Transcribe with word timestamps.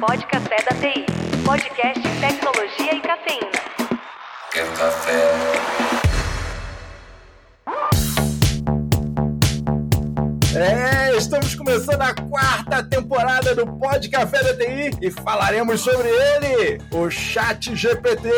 Pod 0.00 0.26
Café 0.28 0.56
da 0.64 0.74
TI, 0.78 1.04
podcast 1.44 2.00
Tecnologia 2.20 2.94
e 2.94 3.00
Cafeína. 3.02 3.50
Quer 4.50 4.66
café? 4.72 5.12
É, 10.56 11.16
estamos 11.18 11.54
começando 11.54 12.00
a 12.00 12.14
quarta 12.14 12.82
temporada 12.82 13.54
do 13.54 13.66
Pod 13.66 14.08
Café 14.08 14.42
da 14.42 14.56
TI 14.56 14.90
e 15.02 15.10
falaremos 15.10 15.82
sobre 15.82 16.08
ele, 16.08 16.82
o 16.92 17.10
Chat 17.10 17.76
GPT. 17.76 18.30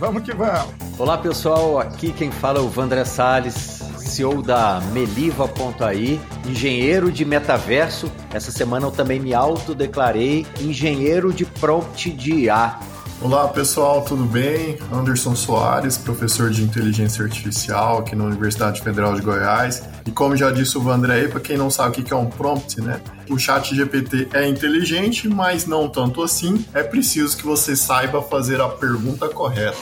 Vamos 0.00 0.24
que 0.24 0.34
vamos. 0.34 0.74
Olá 0.98 1.16
pessoal, 1.16 1.78
aqui 1.78 2.12
quem 2.12 2.32
fala 2.32 2.58
é 2.58 2.62
o 2.62 2.68
Vandré 2.68 3.04
Salles, 3.04 3.84
CEO 4.14 4.42
da 4.42 4.80
Meliva.ai, 4.92 6.20
engenheiro 6.46 7.10
de 7.10 7.24
metaverso. 7.24 8.08
Essa 8.32 8.52
semana 8.52 8.86
eu 8.86 8.92
também 8.92 9.18
me 9.18 9.34
autodeclarei 9.34 10.46
engenheiro 10.60 11.32
de 11.32 11.44
prompt 11.44 12.10
de 12.10 12.32
IA. 12.32 12.78
Olá 13.20 13.48
pessoal, 13.48 14.02
tudo 14.02 14.24
bem? 14.24 14.78
Anderson 14.92 15.34
Soares, 15.34 15.98
professor 15.98 16.50
de 16.50 16.62
inteligência 16.62 17.24
artificial 17.24 17.98
aqui 17.98 18.14
na 18.14 18.24
Universidade 18.24 18.82
Federal 18.82 19.16
de 19.16 19.22
Goiás. 19.22 19.82
E 20.06 20.12
como 20.12 20.36
já 20.36 20.52
disse 20.52 20.78
o 20.78 20.80
Vandré, 20.80 21.26
para 21.26 21.40
quem 21.40 21.56
não 21.56 21.68
sabe 21.68 22.00
o 22.00 22.04
que 22.04 22.12
é 22.12 22.16
um 22.16 22.26
prompt, 22.26 22.80
né? 22.80 23.00
O 23.28 23.36
chat 23.36 23.74
GPT 23.74 24.28
é 24.32 24.46
inteligente, 24.46 25.28
mas 25.28 25.66
não 25.66 25.88
tanto 25.88 26.22
assim. 26.22 26.64
É 26.72 26.84
preciso 26.84 27.36
que 27.36 27.44
você 27.44 27.74
saiba 27.74 28.22
fazer 28.22 28.60
a 28.60 28.68
pergunta 28.68 29.28
correta. 29.28 29.76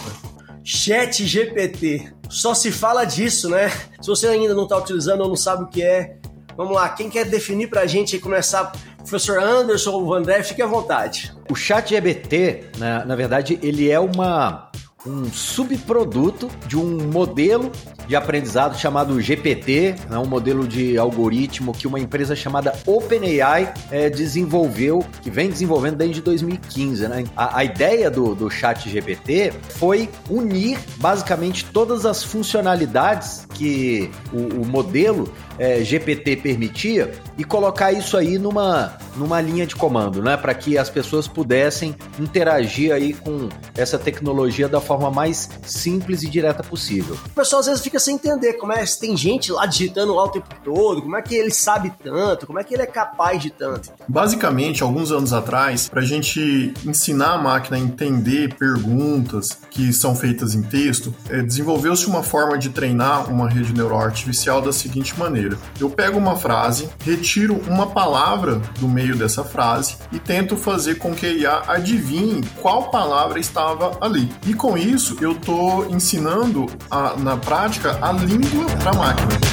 Chat 0.65 1.27
GPT. 1.27 2.22
Só 2.33 2.55
se 2.55 2.73
fala 2.73 3.05
disso, 3.05 3.51
né? 3.51 3.69
Se 4.01 4.07
você 4.07 4.27
ainda 4.27 4.55
não 4.55 4.63
está 4.63 4.79
utilizando 4.79 5.21
ou 5.21 5.29
não 5.29 5.37
sabe 5.37 5.65
o 5.65 5.67
que 5.67 5.83
é, 5.83 6.17
vamos 6.57 6.75
lá. 6.75 6.89
Quem 6.89 7.11
quer 7.11 7.27
definir 7.27 7.69
para 7.69 7.83
a 7.83 7.87
gente 7.87 8.17
e 8.17 8.19
começar? 8.19 8.73
Professor 8.97 9.39
Anderson 9.39 9.91
ou 9.91 10.15
André, 10.15 10.43
fique 10.43 10.63
à 10.63 10.67
vontade. 10.67 11.31
O 11.51 11.55
chat 11.55 11.91
GPT, 11.91 12.71
né, 12.79 13.05
na 13.05 13.15
verdade, 13.15 13.59
ele 13.63 13.91
é 13.91 14.01
uma 14.01 14.72
um 15.07 15.25
subproduto 15.33 16.49
de 16.67 16.77
um 16.77 17.09
modelo 17.11 17.71
de 18.07 18.17
aprendizado 18.17 18.79
chamado 18.79 19.21
GPT, 19.21 19.95
né, 20.09 20.19
um 20.19 20.27
modelo 20.27 20.67
de 20.67 20.99
algoritmo 20.99 21.73
que 21.73 21.87
uma 21.87 21.99
empresa 21.99 22.35
chamada 22.37 22.73
OpenAI 22.87 23.73
é, 23.91 24.11
desenvolveu, 24.11 25.05
que 25.23 25.31
vem 25.31 25.49
desenvolvendo 25.49 25.97
desde 25.97 26.21
2015. 26.21 27.09
Né? 27.09 27.25
A, 27.37 27.59
a 27.59 27.65
ideia 27.65 28.11
do, 28.11 28.35
do 28.35 28.51
chat 28.51 28.89
GPT 28.89 29.53
foi 29.71 30.09
unir 30.29 30.79
basicamente 30.99 31.65
todas 31.67 32.07
as 32.07 32.23
funcionalidades 32.23 33.47
que 33.55 34.11
o, 34.33 34.63
o 34.63 34.67
modelo 34.67 35.33
é, 35.59 35.83
GPT 35.83 36.37
permitia 36.37 37.13
e 37.37 37.45
colocar 37.45 37.93
isso 37.93 38.17
aí 38.17 38.39
numa, 38.39 38.97
numa 39.17 39.41
linha 39.41 39.67
de 39.67 39.77
comando, 39.77 40.23
né? 40.23 40.37
Para 40.37 40.55
que 40.55 40.77
as 40.77 40.91
pessoas 40.91 41.29
pudessem 41.29 41.95
interagir 42.19 42.93
aí 42.93 43.13
com 43.13 43.49
essa 43.77 43.99
tecnologia 43.99 44.69
da 44.69 44.81
forma 44.81 44.92
mais 45.11 45.49
simples 45.65 46.23
e 46.23 46.29
direta 46.29 46.63
possível. 46.63 47.17
O 47.27 47.31
pessoal 47.31 47.61
às 47.61 47.67
vezes 47.67 47.83
fica 47.83 47.99
sem 47.99 48.15
entender 48.15 48.55
como 48.55 48.73
é, 48.73 48.85
tem 48.99 49.17
gente 49.17 49.53
lá 49.53 49.67
digitando 49.67 50.15
lá 50.15 50.25
o 50.25 50.29
tempo 50.29 50.49
todo, 50.65 51.03
como 51.03 51.17
é 51.17 51.23
que 51.23 51.35
ele 51.35 51.51
sabe 51.51 51.93
tanto, 52.03 52.47
como 52.47 52.59
é 52.59 52.65
que 52.65 52.75
ele 52.75 52.83
é 52.83 52.87
capaz 52.87 53.43
de 53.43 53.51
tanto. 53.51 53.91
Basicamente, 54.09 54.83
alguns 54.83 55.11
anos 55.11 55.33
atrás, 55.33 55.89
para 55.89 56.01
a 56.01 56.05
gente 56.05 56.73
ensinar 56.85 57.35
a 57.35 57.39
máquina 57.39 57.77
a 57.77 57.81
entender 57.81 58.55
perguntas 58.55 59.59
que 59.71 59.93
são 59.93 60.15
feitas 60.15 60.55
em 60.55 60.63
texto, 60.63 61.15
é, 61.29 61.43
desenvolveu-se 61.43 62.07
uma 62.07 62.23
forma 62.23 62.59
de 62.59 62.71
treinar 62.71 63.31
uma 63.31 63.49
rede 63.49 63.73
neural 63.73 64.01
artificial 64.01 64.61
da 64.61 64.73
seguinte 64.73 65.19
maneira: 65.19 65.59
eu 65.81 65.91
pego 65.91 66.19
uma 66.19 66.37
frase, 66.37 66.89
retiro 67.05 67.61
uma 67.69 67.87
palavra 67.87 68.61
do 68.79 68.89
meio 68.89 69.17
dessa 69.17 69.45
frase 69.45 69.97
e 70.11 70.19
tento 70.19 70.57
fazer 70.57 70.97
com 70.97 71.15
que 71.15 71.27
a 71.27 71.33
IA 71.33 71.63
adivinhe 71.69 72.43
qual 72.61 72.91
palavra 72.91 73.39
estava 73.39 73.97
ali. 74.01 74.31
E 74.47 74.55
com 74.55 74.77
isso, 74.83 75.17
eu 75.21 75.33
estou 75.33 75.89
ensinando 75.91 76.67
a, 76.91 77.17
na 77.17 77.37
prática 77.37 77.99
a 78.03 78.13
língua 78.13 78.67
para 78.83 78.91
a 78.91 78.95
máquina. 78.95 79.52